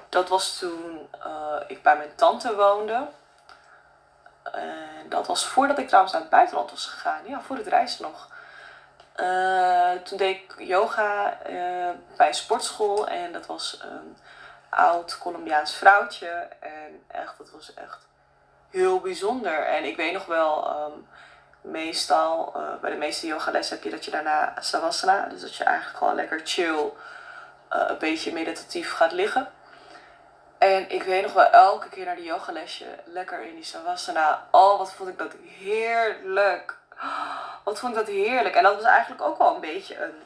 [0.09, 3.07] dat was toen uh, ik bij mijn tante woonde.
[4.43, 7.21] En dat was voordat ik trouwens naar het buitenland was gegaan.
[7.25, 8.27] Ja, voor het reizen nog.
[9.15, 13.07] Uh, toen deed ik yoga uh, bij een sportschool.
[13.07, 14.17] En dat was een
[14.69, 16.47] oud Colombiaans vrouwtje.
[16.59, 18.07] En echt, dat was echt
[18.69, 19.65] heel bijzonder.
[19.65, 21.07] En ik weet nog wel, um,
[21.61, 25.63] meestal, uh, bij de meeste yogales heb je dat je daarna savasana, dus dat je
[25.63, 26.91] eigenlijk gewoon lekker chill, uh,
[27.69, 29.51] een beetje meditatief gaat liggen.
[30.57, 34.47] En ik weet nog wel elke keer naar die yogalesje, lekker in die savasana.
[34.51, 36.77] Oh, wat vond ik dat heerlijk.
[37.63, 38.55] Wat vond ik dat heerlijk.
[38.55, 40.23] En dat was eigenlijk ook wel een beetje een...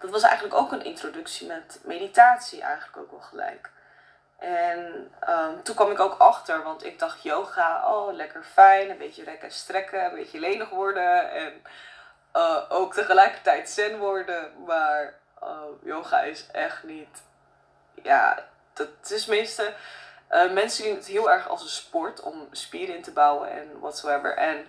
[0.00, 3.70] Dat was eigenlijk ook een introductie met meditatie eigenlijk ook wel gelijk.
[4.38, 8.98] En um, toen kwam ik ook achter, want ik dacht yoga, oh lekker fijn, een
[8.98, 11.62] beetje rekken en strekken, een beetje lenig worden en
[12.36, 14.64] uh, ook tegelijkertijd zen worden.
[14.66, 15.48] Maar uh,
[15.82, 17.22] yoga is echt niet,
[18.02, 19.66] ja, dat is meestal
[20.30, 23.80] uh, mensen zien het heel erg als een sport om spieren in te bouwen en
[23.80, 24.36] whatsoever.
[24.36, 24.66] En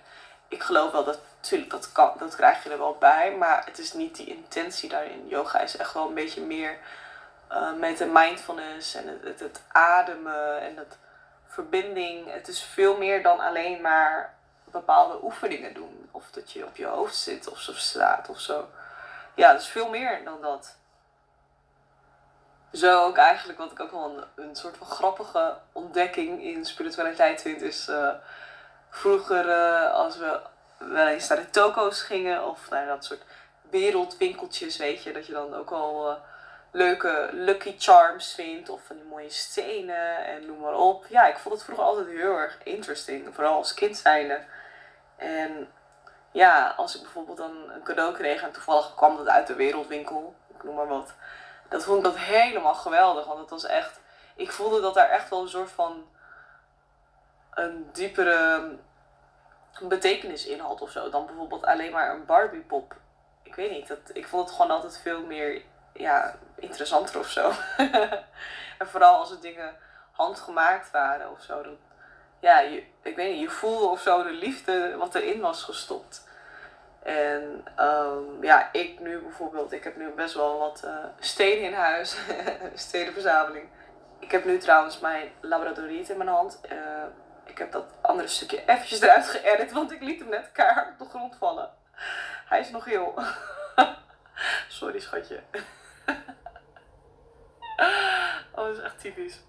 [0.51, 3.79] ik geloof wel dat, natuurlijk, dat, kan, dat krijg je er wel bij, maar het
[3.79, 5.27] is niet die intentie daarin.
[5.27, 6.77] Yoga is echt wel een beetje meer
[7.51, 10.97] uh, met de mindfulness en het, het, ademen en het
[11.47, 12.33] verbinding.
[12.33, 14.33] Het is veel meer dan alleen maar
[14.63, 16.09] bepaalde oefeningen doen.
[16.11, 18.69] Of dat je op je hoofd zit of zo staat of zo.
[19.35, 20.75] Ja, het is veel meer dan dat.
[22.73, 27.61] Zo ook eigenlijk wat ik ook wel een, soort van grappige ontdekking in spiritualiteit vind
[27.61, 27.87] is...
[27.87, 28.13] Uh,
[28.91, 30.39] vroeger uh, als we
[30.77, 33.21] wel eens naar de toko's gingen of naar dat soort
[33.69, 36.19] wereldwinkeltjes, weet je, dat je dan ook wel
[36.71, 38.69] leuke Lucky Charms vindt.
[38.69, 41.05] Of van die mooie stenen en noem maar op.
[41.07, 43.35] Ja, ik vond het vroeger altijd heel erg interesting.
[43.35, 44.39] Vooral als kind zijnde.
[45.17, 45.71] En
[46.31, 50.35] ja, als ik bijvoorbeeld dan een cadeau kreeg en toevallig kwam dat uit de wereldwinkel.
[50.55, 51.13] Ik noem maar wat.
[51.69, 53.25] Dat vond ik dat helemaal geweldig.
[53.25, 53.99] Want het was echt...
[54.35, 56.07] Ik voelde dat daar echt wel een soort van...
[57.51, 58.69] Een diepere
[59.79, 61.09] betekenis in had of zo.
[61.09, 62.95] Dan bijvoorbeeld alleen maar een Barbie pop.
[63.43, 63.87] Ik weet niet.
[63.87, 65.61] Dat, ik vond het gewoon altijd veel meer
[65.93, 67.51] ja, interessanter of zo.
[68.79, 69.75] en vooral als het dingen
[70.11, 71.65] handgemaakt waren of zo.
[72.39, 76.29] Ja, je, ik weet niet, je voelde of zo de liefde wat erin was gestopt.
[77.03, 81.73] En um, ja, ik nu bijvoorbeeld, ik heb nu best wel wat uh, steden in
[81.73, 82.17] huis,
[82.73, 83.67] stedenverzameling.
[84.19, 86.59] Ik heb nu trouwens mijn labradoriet in mijn hand.
[86.71, 87.03] Uh,
[87.45, 90.97] ik heb dat andere stukje eventjes eruit geëdit, want ik liet hem net keihard op
[90.97, 91.69] de grond vallen.
[92.45, 93.13] Hij is nog heel.
[94.67, 95.39] Sorry schatje.
[98.55, 99.39] oh, dat is echt typisch.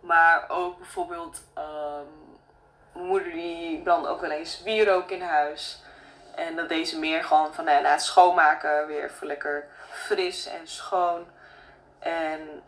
[0.00, 2.38] Maar ook bijvoorbeeld, um,
[2.92, 5.82] mijn moeder die brandt ook wel eens wierook in huis.
[6.34, 10.68] En dat deze meer gewoon van nou, na het schoonmaken weer even lekker fris en
[10.68, 11.26] schoon.
[11.98, 12.62] En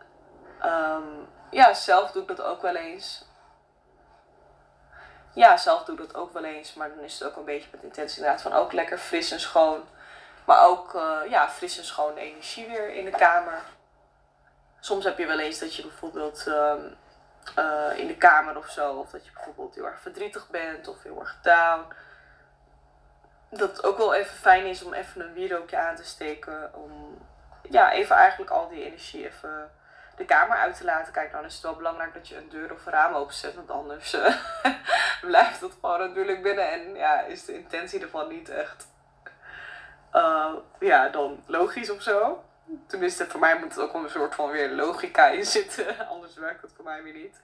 [0.63, 3.25] um, ja, zelf doe ik dat ook wel eens.
[5.35, 6.73] Ja, zelf doe ik dat ook wel eens.
[6.73, 9.39] Maar dan is het ook een beetje met intentie inderdaad van ook lekker fris en
[9.39, 9.83] schoon.
[10.45, 13.61] Maar ook uh, ja, fris en schoon energie weer in de kamer.
[14.79, 16.97] Soms heb je wel eens dat je bijvoorbeeld um,
[17.59, 18.93] uh, in de kamer of zo.
[18.93, 21.85] Of dat je bijvoorbeeld heel erg verdrietig bent of heel erg down.
[23.49, 26.71] Dat het ook wel even fijn is om even een wierookje aan te steken.
[26.73, 27.17] Om
[27.69, 29.71] ja, even eigenlijk al die energie even
[30.17, 31.13] de kamer uit te laten.
[31.13, 33.55] Kijk, dan is het wel belangrijk dat je een deur of een raam openzet.
[33.55, 34.35] Want anders uh,
[35.21, 36.71] blijft het gewoon natuurlijk binnen.
[36.71, 38.87] En ja, is de intentie ervan niet echt
[40.15, 42.43] uh, ja, dan logisch of zo.
[42.87, 45.97] Tenminste, voor mij moet het ook wel een soort van weer logica in zitten.
[46.09, 47.41] Anders werkt het voor mij weer niet.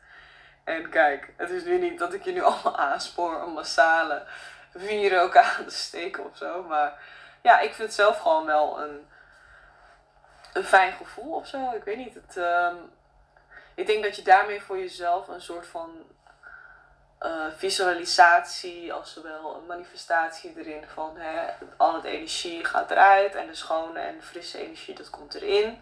[0.63, 4.23] En kijk, het is nu niet dat ik je nu allemaal aanspoor om massale
[4.75, 6.63] vieren ook aan te steken of zo.
[6.63, 7.01] Maar
[7.41, 9.07] ja, ik vind het zelf gewoon wel een,
[10.53, 11.71] een fijn gevoel of zo.
[11.71, 12.13] Ik weet niet.
[12.13, 12.91] Het, um,
[13.75, 15.89] ik denk dat je daarmee voor jezelf een soort van
[17.21, 23.47] uh, visualisatie als zowel een manifestatie erin van hè, al het energie gaat eruit en
[23.47, 25.81] de schone en frisse energie dat komt erin.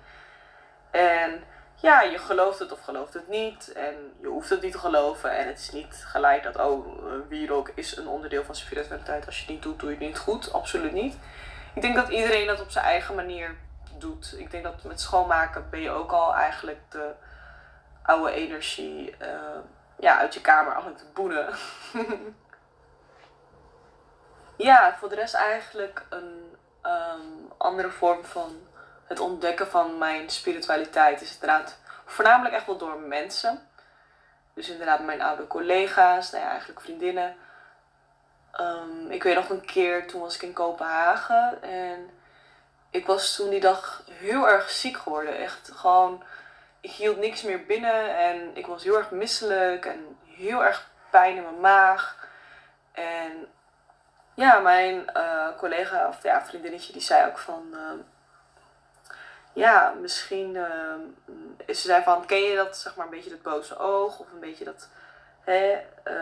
[0.92, 1.44] En
[1.76, 5.32] ja, je gelooft het of gelooft het niet en je hoeft het niet te geloven
[5.32, 6.88] en het is niet gelijk dat oh,
[7.28, 9.26] wierook is een onderdeel van spiritualiteit.
[9.26, 10.54] Als je het niet doet, doe je het niet goed.
[10.54, 11.18] Absoluut niet.
[11.76, 13.56] Ik denk dat iedereen dat op zijn eigen manier
[14.00, 14.36] doet.
[14.38, 17.14] Ik denk dat met schoonmaken ben je ook al eigenlijk de
[18.04, 19.28] oude energie uh,
[20.00, 21.54] ja, uit je kamer eigenlijk te boenen.
[24.68, 28.68] ja, voor de rest eigenlijk een um, andere vorm van
[29.04, 33.68] het ontdekken van mijn spiritualiteit is inderdaad voornamelijk echt wel door mensen.
[34.54, 37.36] Dus inderdaad mijn oude collega's, nou ja, eigenlijk vriendinnen.
[38.60, 42.10] Um, ik weet nog een keer, toen was ik in Kopenhagen en
[42.90, 45.38] ik was toen die dag heel erg ziek geworden.
[45.38, 46.24] Echt gewoon
[46.82, 51.36] ik hield niks meer binnen en ik was heel erg misselijk en heel erg pijn
[51.36, 52.28] in mijn maag.
[52.92, 53.48] En
[54.34, 57.80] ja, mijn uh, collega of ja, vriendinnetje die zei ook van uh,
[59.54, 60.94] ja, misschien uh,
[61.68, 64.40] ze zei van ken je dat zeg maar een beetje dat boze oog of een
[64.40, 64.88] beetje dat
[65.40, 65.78] hè,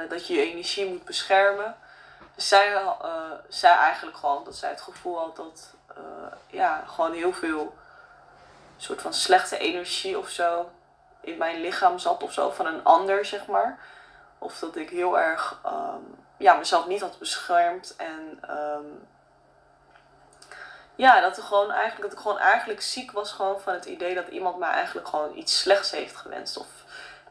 [0.10, 1.75] dat je je energie moet beschermen.
[2.36, 2.82] Dus zij
[3.47, 5.73] zei eigenlijk gewoon dat zij het gevoel had dat
[6.47, 7.75] ja, gewoon heel veel
[8.77, 10.69] soort van slechte energie of zo
[11.21, 13.79] in mijn lichaam zat of zo van een ander, zeg maar.
[14.38, 19.07] Of dat ik heel erg um, ja, mezelf niet had beschermd en um,
[20.95, 24.15] ja, dat, er gewoon eigenlijk, dat ik gewoon eigenlijk ziek was gewoon van het idee
[24.15, 26.57] dat iemand mij eigenlijk gewoon iets slechts heeft gewenst.
[26.57, 26.67] Of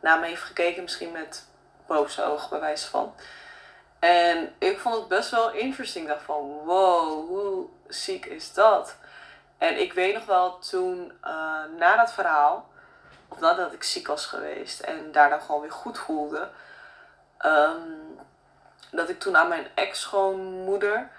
[0.00, 1.44] naar me heeft gekeken, misschien met
[1.86, 3.14] boze ogen bij wijze van.
[3.98, 6.04] En ik vond het best wel interesting.
[6.04, 8.96] Ik dacht van, wow, hoe ziek is dat?
[9.58, 11.30] En ik weet nog wel toen, uh,
[11.78, 12.68] na dat verhaal,
[13.28, 16.48] of nadat ik ziek was geweest en daarna gewoon weer goed voelde,
[17.44, 18.18] um,
[18.90, 21.10] dat ik toen aan mijn ex-schoonmoeder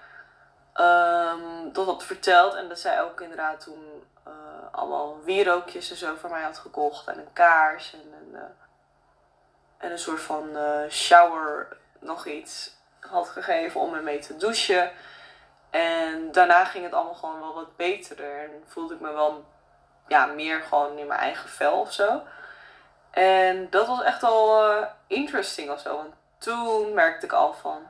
[0.74, 2.54] um, dat had verteld.
[2.54, 4.32] En dat zij ook inderdaad toen uh,
[4.70, 7.08] allemaal wierookjes en zo voor mij had gekocht.
[7.08, 8.40] En een kaars en een, uh,
[9.78, 10.48] en een soort van
[10.90, 14.90] shower, nog iets had gegeven om me mee te douchen.
[15.70, 18.40] En daarna ging het allemaal gewoon wel wat beter.
[18.40, 19.44] En voelde ik me wel
[20.08, 22.22] ja, meer gewoon in mijn eigen vel of zo.
[23.10, 25.96] En dat was echt al uh, interesting of zo.
[25.96, 27.86] Want toen merkte ik al van,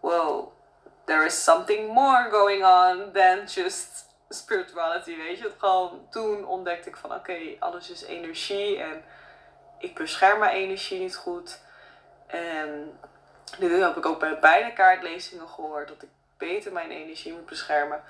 [0.00, 0.52] wow,
[1.04, 5.52] there is something more going on than just spirituality, weet je.
[5.58, 9.04] Gewoon toen ontdekte ik van, oké, alles is energie en
[9.78, 11.60] ik bescherm mijn energie niet goed.
[12.26, 12.98] En
[13.58, 16.08] nu heb ik ook bij beide kaartlezingen gehoord dat ik
[16.40, 18.02] beter mijn energie moet beschermen.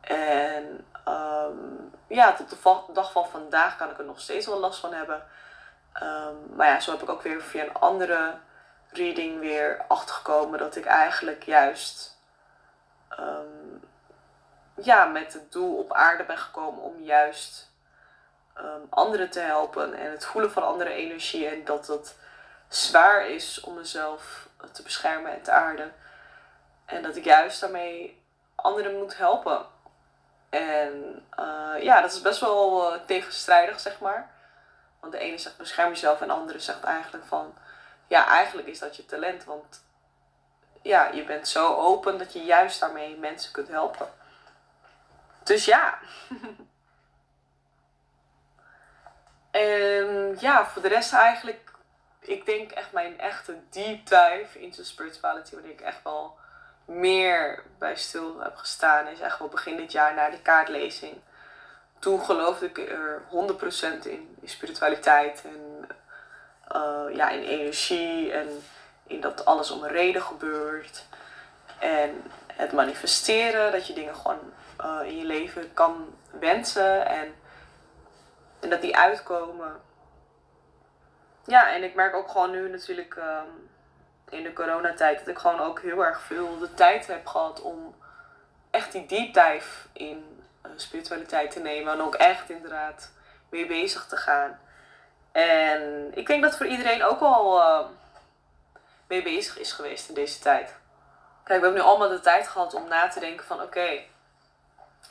[0.00, 4.80] En um, ja, tot de dag van vandaag kan ik er nog steeds wel last
[4.80, 5.22] van hebben.
[6.02, 8.34] Um, maar ja, zo heb ik ook weer via een andere
[8.90, 12.18] reading weer achtergekomen dat ik eigenlijk juist
[13.18, 13.82] um,
[14.74, 17.66] ja, met het doel op aarde ben gekomen om juist
[18.90, 21.46] anderen te helpen en het voelen van andere energie.
[21.46, 22.14] En dat dat
[22.68, 25.92] zwaar is om mezelf te beschermen en te aarden.
[26.88, 28.22] En dat ik juist daarmee
[28.54, 29.66] anderen moet helpen.
[30.48, 34.30] En uh, ja, dat is best wel uh, tegenstrijdig, zeg maar.
[35.00, 37.54] Want de ene zegt bescherm jezelf en de andere zegt eigenlijk van...
[38.06, 39.44] Ja, eigenlijk is dat je talent.
[39.44, 39.82] Want
[40.82, 44.08] ja, je bent zo open dat je juist daarmee mensen kunt helpen.
[45.42, 45.98] Dus ja.
[49.50, 51.72] en ja, voor de rest eigenlijk...
[52.20, 55.54] Ik denk echt mijn echte deep dive into spirituality.
[55.54, 56.38] Wanneer ik echt wel
[56.88, 61.16] meer bij stil heb gestaan is echt wel begin dit jaar na de kaartlezing.
[61.98, 65.88] Toen geloofde ik er 100% in, in spiritualiteit en
[66.72, 68.62] uh, ja, in energie en
[69.06, 71.04] in dat alles om een reden gebeurt.
[71.78, 77.34] En het manifesteren, dat je dingen gewoon uh, in je leven kan wensen en,
[78.60, 79.80] en dat die uitkomen.
[81.44, 83.68] Ja, en ik merk ook gewoon nu natuurlijk um,
[84.30, 87.94] in de coronatijd dat ik gewoon ook heel erg veel de tijd heb gehad om
[88.70, 91.92] echt die deep dive in uh, spiritualiteit te nemen.
[91.92, 93.10] En ook echt inderdaad
[93.50, 94.60] mee bezig te gaan.
[95.32, 97.86] En ik denk dat voor iedereen ook al uh,
[99.06, 100.76] mee bezig is geweest in deze tijd.
[101.44, 104.02] Kijk, we hebben nu allemaal de tijd gehad om na te denken van oké,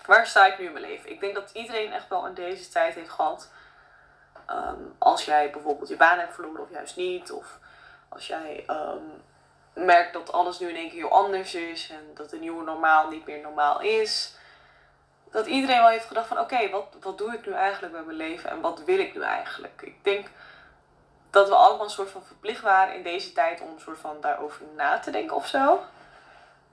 [0.06, 1.10] waar sta ik nu in mijn leven?
[1.10, 3.52] Ik denk dat iedereen echt wel in deze tijd heeft gehad.
[4.50, 7.32] Um, als jij bijvoorbeeld je baan hebt verloren of juist niet.
[7.32, 7.60] Of
[8.18, 9.24] als jij um,
[9.74, 13.10] merkt dat alles nu in één keer heel anders is en dat de nieuwe normaal
[13.10, 14.36] niet meer normaal is.
[15.32, 18.18] Dat iedereen wel heeft gedacht van oké, wat, wat doe ik nu eigenlijk met mijn
[18.18, 19.82] leven en wat wil ik nu eigenlijk?
[19.82, 20.28] Ik denk
[21.30, 24.22] dat we allemaal een soort van verplicht waren in deze tijd om een soort van
[24.22, 25.82] daarover na te denken of zo.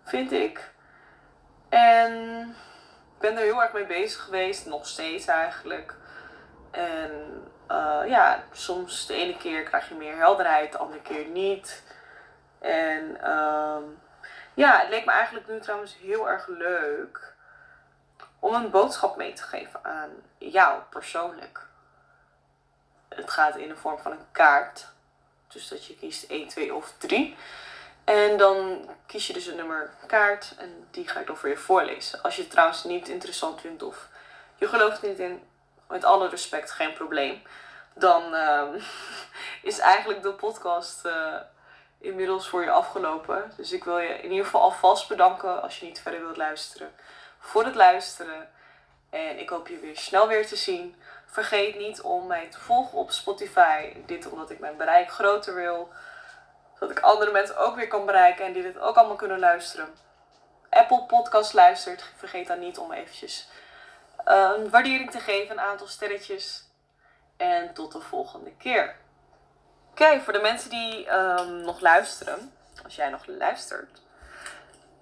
[0.04, 0.70] Vind ik.
[1.68, 2.40] En
[3.14, 5.94] ik ben er heel erg mee bezig geweest, nog steeds eigenlijk.
[6.70, 11.82] En uh, ja, soms de ene keer krijg je meer helderheid, de andere keer niet.
[12.58, 13.98] En um,
[14.54, 17.34] ja, het leek me eigenlijk nu trouwens heel erg leuk
[18.38, 21.66] om een boodschap mee te geven aan jou persoonlijk.
[23.08, 24.86] Het gaat in de vorm van een kaart.
[25.48, 27.36] Dus dat je kiest 1, 2 of 3.
[28.04, 31.56] En dan kies je dus een nummer kaart en die ga ik dan voor je
[31.56, 32.22] voorlezen.
[32.22, 34.08] Als je het trouwens niet interessant vindt of
[34.56, 35.42] je gelooft niet in,
[35.88, 37.42] met alle respect geen probleem.
[37.94, 38.62] Dan uh,
[39.62, 41.36] is eigenlijk de podcast uh,
[41.98, 43.52] inmiddels voor je afgelopen.
[43.56, 46.92] Dus ik wil je in ieder geval alvast bedanken als je niet verder wilt luisteren.
[47.38, 48.48] Voor het luisteren.
[49.10, 50.96] En ik hoop je weer snel weer te zien.
[51.26, 53.92] Vergeet niet om mij te volgen op Spotify.
[54.06, 55.88] Dit omdat ik mijn bereik groter wil.
[56.72, 59.94] Zodat ik andere mensen ook weer kan bereiken en die dit ook allemaal kunnen luisteren.
[60.70, 62.12] Apple Podcast luistert.
[62.16, 63.48] Vergeet dan niet om eventjes
[64.24, 65.50] een waardering te geven.
[65.50, 66.68] Een aantal sterretjes.
[67.36, 68.94] En tot de volgende keer.
[69.90, 72.52] Oké, voor de mensen die um, nog luisteren,
[72.84, 74.02] als jij nog luistert,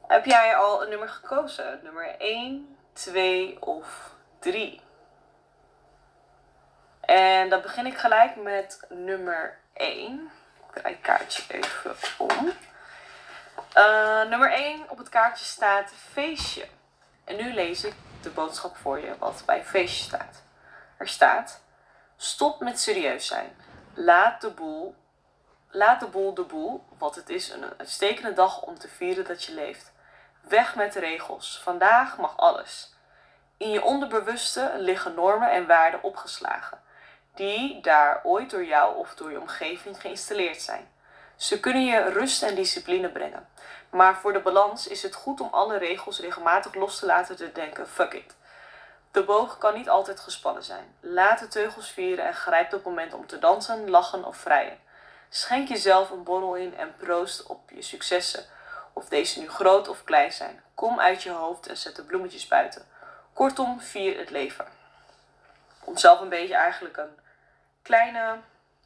[0.06, 1.80] heb jij al een nummer gekozen?
[1.82, 4.80] Nummer 1, 2 of 3?
[7.00, 10.30] En dan begin ik gelijk met nummer 1.
[10.68, 12.52] Ik draai het kaartje even om.
[13.76, 16.66] Uh, nummer 1 op het kaartje staat feestje.
[17.24, 20.42] En nu lees ik de boodschap voor je wat bij feestje staat.
[20.96, 21.62] Er staat:
[22.16, 23.56] Stop met serieus zijn.
[23.94, 24.94] Laat de boel,
[25.70, 29.44] laat de boel de boel, wat het is een uitstekende dag om te vieren dat
[29.44, 29.92] je leeft.
[30.40, 31.61] Weg met de regels.
[31.62, 32.94] Vandaag mag alles.
[33.56, 36.80] In je onderbewuste liggen normen en waarden opgeslagen,
[37.35, 40.90] die daar ooit door jou of door je omgeving geïnstalleerd zijn.
[41.37, 43.48] Ze kunnen je rust en discipline brengen.
[43.92, 47.52] Maar voor de balans is het goed om alle regels regelmatig los te laten te
[47.52, 48.35] denken: fuck it.
[49.11, 50.96] De boog kan niet altijd gespannen zijn.
[51.00, 54.78] Laat de teugels vieren en grijp het moment om te dansen, lachen of vrijen.
[55.28, 58.44] Schenk jezelf een borrel in en proost op je successen,
[58.92, 60.62] of deze nu groot of klein zijn.
[60.74, 62.87] Kom uit je hoofd en zet de bloemetjes buiten.
[63.33, 64.66] Kortom, vier het leven.
[65.85, 67.18] Om zelf een beetje eigenlijk een
[67.83, 68.37] kleine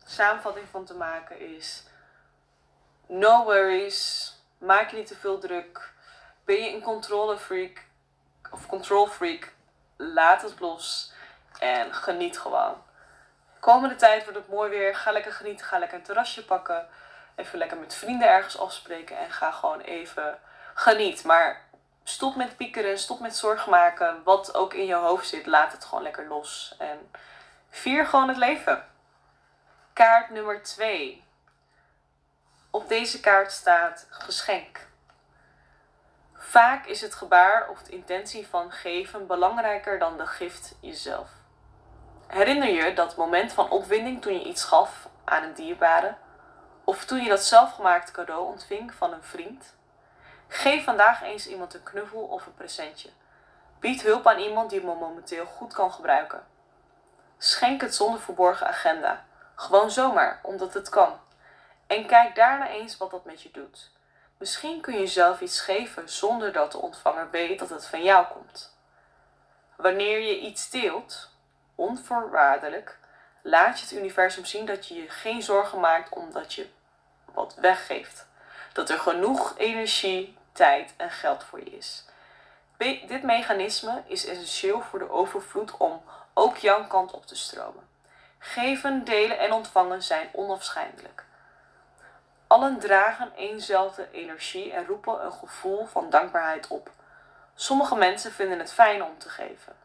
[0.05, 1.83] samenvatting van te maken is:
[3.07, 5.93] no worries, maak je niet te veel druk.
[6.45, 7.85] Ben je een controle freak
[8.51, 9.55] of control freak?
[9.97, 11.13] laat het los
[11.59, 12.83] en geniet gewoon.
[13.61, 14.97] Komende tijd wordt het mooi weer.
[14.97, 15.67] Ga lekker genieten.
[15.67, 16.87] Ga lekker een terrasje pakken.
[17.35, 19.19] Even lekker met vrienden ergens afspreken.
[19.19, 20.39] En ga gewoon even
[20.75, 21.25] geniet.
[21.25, 21.65] Maar
[22.05, 22.99] stop met piekeren.
[22.99, 24.23] Stop met zorg maken.
[24.25, 25.47] Wat ook in je hoofd zit.
[25.47, 26.75] Laat het gewoon lekker los.
[26.79, 27.11] En
[27.71, 28.85] vier gewoon het leven.
[29.93, 31.25] Kaart nummer 2.
[32.77, 34.87] Op deze kaart staat geschenk.
[36.35, 41.31] Vaak is het gebaar of de intentie van geven belangrijker dan de gift jezelf.
[42.27, 46.15] Herinner je dat moment van opwinding toen je iets gaf aan een dierbare?
[46.85, 49.75] Of toen je dat zelfgemaakte cadeau ontving van een vriend.
[50.49, 53.11] Geef vandaag eens iemand een knuffel of een presentje.
[53.81, 56.47] Bied hulp aan iemand die het momenteel goed kan gebruiken.
[57.39, 59.25] Schenk het zonder verborgen agenda.
[59.55, 61.25] Gewoon zomaar, omdat het kan.
[61.87, 63.91] En kijk daarna eens wat dat met je doet.
[64.39, 68.27] Misschien kun je zelf iets geven zonder dat de ontvanger weet dat het van jou
[68.27, 68.77] komt.
[69.77, 71.31] Wanneer je iets deelt,
[71.75, 72.99] onvoorwaardelijk,
[73.43, 76.69] laat je het universum zien dat je je geen zorgen maakt omdat je
[77.25, 78.27] wat weggeeft.
[78.73, 82.05] Dat er genoeg energie, tijd en geld voor je is.
[83.07, 86.03] Dit mechanisme is essentieel voor de overvloed om
[86.35, 87.89] ook jouw kant op te stromen.
[88.39, 91.26] Geven, delen en ontvangen zijn onafscheidelijk.
[92.47, 96.91] Allen dragen eenzelfde energie en roepen een gevoel van dankbaarheid op.
[97.55, 99.77] Sommige mensen vinden het fijn om te geven,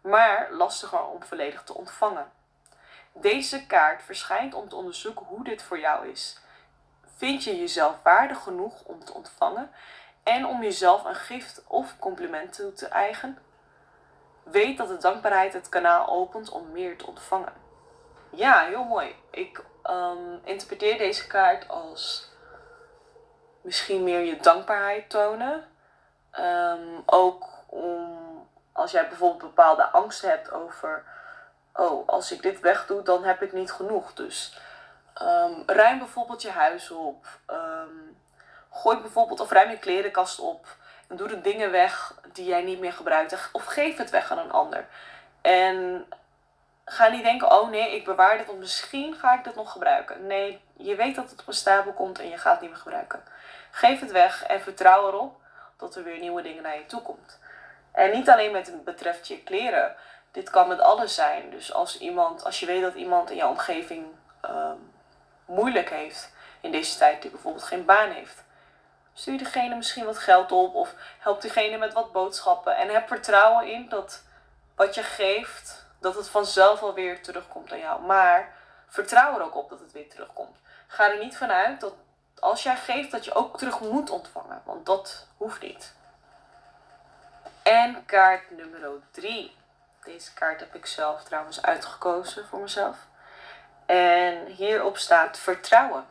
[0.00, 2.32] maar lastiger om volledig te ontvangen.
[3.12, 6.38] Deze kaart verschijnt om te onderzoeken hoe dit voor jou is.
[7.16, 9.70] Vind je jezelf waardig genoeg om te ontvangen
[10.22, 13.38] en om jezelf een gift of compliment toe te eigen?
[14.42, 17.52] Weet dat de dankbaarheid het kanaal opent om meer te ontvangen.
[18.30, 19.14] Ja, heel mooi.
[19.30, 22.28] Ik um, interpreteer deze kaart als
[23.60, 25.64] misschien meer je dankbaarheid tonen.
[26.30, 28.18] Ehm, ook om
[28.72, 31.04] als jij bijvoorbeeld bepaalde angsten hebt over,
[31.74, 34.14] oh, als ik dit wegdoe, dan heb ik niet genoeg.
[34.14, 34.58] Dus
[35.22, 37.26] um, ruim bijvoorbeeld je huis op.
[38.72, 40.66] gooi bijvoorbeeld of ruim je klerenkast op.
[41.08, 43.50] En doe de dingen weg die jij niet meer gebruikt.
[43.52, 44.86] Of geef het weg aan een ander.
[45.40, 46.06] En
[46.92, 50.26] ga niet denken, oh nee, ik bewaar dit, want misschien ga ik dit nog gebruiken.
[50.26, 52.78] Nee, je weet dat het op een stapel komt en je gaat het niet meer
[52.78, 53.22] gebruiken.
[53.70, 55.40] Geef het weg en vertrouw erop
[55.76, 57.38] dat er weer nieuwe dingen naar je toe komt.
[57.92, 59.94] En niet alleen met betreft je kleren.
[60.30, 61.50] Dit kan met alles zijn.
[61.50, 64.06] Dus als iemand, als je weet dat iemand in je omgeving
[64.40, 64.76] ehm,
[65.44, 68.44] moeilijk heeft in deze tijd, die bijvoorbeeld geen baan heeft.
[69.14, 72.76] Stuur diegene misschien wat geld op of help diegene met wat boodschappen.
[72.76, 74.22] En heb vertrouwen in dat
[74.74, 78.02] wat je geeft, dat het vanzelf alweer terugkomt aan jou.
[78.02, 78.52] Maar
[78.88, 80.56] vertrouw er ook op dat het weer terugkomt.
[80.86, 81.94] Ga er niet vanuit dat
[82.40, 84.62] als jij geeft, dat je ook terug moet ontvangen.
[84.64, 85.94] Want dat hoeft niet.
[87.62, 89.56] En kaart nummer 3.
[90.04, 92.96] Deze kaart heb ik zelf trouwens uitgekozen voor mezelf.
[93.86, 96.06] En hierop staat vertrouwen.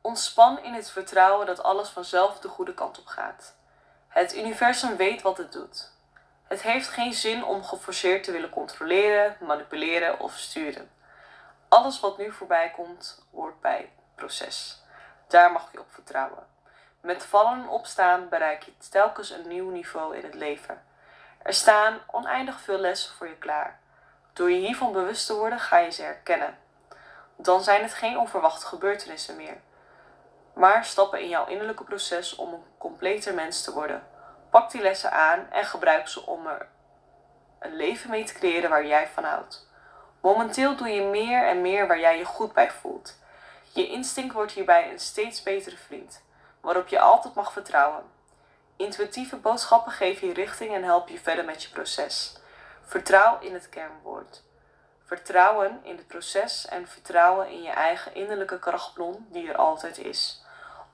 [0.00, 3.54] Ontspan in het vertrouwen dat alles vanzelf de goede kant op gaat.
[4.08, 5.90] Het universum weet wat het doet.
[6.48, 10.90] Het heeft geen zin om geforceerd te willen controleren, manipuleren of sturen.
[11.68, 14.82] Alles wat nu voorbij komt, hoort bij het proces.
[15.26, 16.46] Daar mag je op vertrouwen.
[17.00, 20.82] Met vallen en opstaan bereik je telkens een nieuw niveau in het leven.
[21.42, 23.80] Er staan oneindig veel lessen voor je klaar.
[24.32, 26.58] Door je hiervan bewust te worden, ga je ze herkennen.
[27.36, 29.56] Dan zijn het geen onverwachte gebeurtenissen meer,
[30.54, 34.06] maar stappen in jouw innerlijke proces om een completer mens te worden.
[34.50, 36.68] Pak die lessen aan en gebruik ze om er
[37.58, 39.66] een leven mee te creëren waar jij van houdt.
[40.20, 43.16] Momenteel doe je meer en meer waar jij je goed bij voelt.
[43.72, 46.22] Je instinct wordt hierbij een steeds betere vriend
[46.60, 48.02] waarop je altijd mag vertrouwen.
[48.76, 52.36] Intuïtieve boodschappen geven je richting en helpen je verder met je proces.
[52.82, 54.42] Vertrouw in het kernwoord.
[55.04, 60.42] Vertrouwen in het proces en vertrouwen in je eigen innerlijke krachtbron die er altijd is.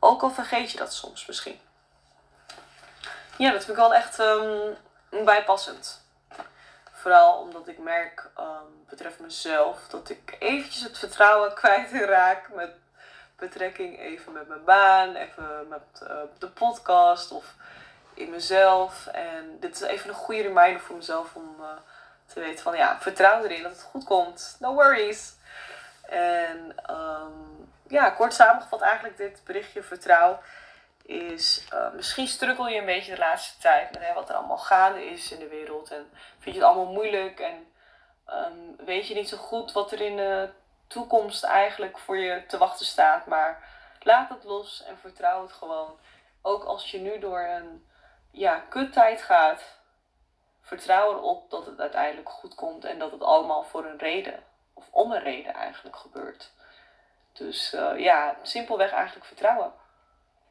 [0.00, 1.60] Ook al vergeet je dat soms misschien.
[3.38, 4.76] Ja, dat vind ik wel echt um,
[5.24, 6.02] bijpassend.
[6.92, 12.70] Vooral omdat ik merk, um, betreft mezelf, dat ik eventjes het vertrouwen kwijtraak met
[13.36, 17.54] betrekking even met mijn baan, even met uh, de podcast of
[18.14, 19.06] in mezelf.
[19.06, 21.66] En dit is even een goede reminder voor mezelf om uh,
[22.26, 24.56] te weten van ja, vertrouw erin dat het goed komt.
[24.58, 25.34] No worries.
[26.08, 30.40] En um, ja, kort samengevat eigenlijk dit berichtje vertrouw
[31.06, 34.58] is uh, misschien struggle je een beetje de laatste tijd met hè, wat er allemaal
[34.58, 37.72] gaande is in de wereld en vind je het allemaal moeilijk en
[38.28, 40.50] um, weet je niet zo goed wat er in de
[40.86, 43.26] toekomst eigenlijk voor je te wachten staat.
[43.26, 43.64] Maar
[44.00, 45.98] laat het los en vertrouw het gewoon.
[46.42, 47.86] Ook als je nu door een
[48.30, 49.62] ja, kuttijd gaat,
[50.60, 54.42] vertrouw erop dat het uiteindelijk goed komt en dat het allemaal voor een reden
[54.74, 56.52] of om een reden eigenlijk gebeurt.
[57.32, 59.72] Dus uh, ja, simpelweg eigenlijk vertrouwen.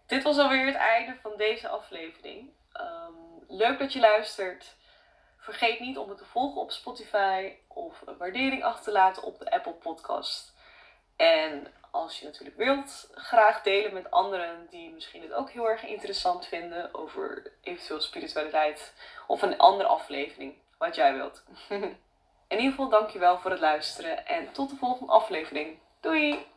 [0.06, 2.50] Dit was alweer het einde van deze aflevering.
[2.82, 4.76] Um, leuk dat je luistert.
[5.38, 9.40] Vergeet niet om het te volgen op Spotify of een waardering achter te laten op
[9.40, 10.54] de Apple Podcast.
[11.16, 15.84] En als je natuurlijk wilt, graag delen met anderen die misschien het ook heel erg
[15.84, 18.94] interessant vinden over eventueel spiritualiteit
[19.28, 21.44] of een andere aflevering, wat jij wilt.
[22.48, 25.80] In ieder geval dankjewel voor het luisteren en tot de volgende aflevering.
[26.00, 26.53] Doei!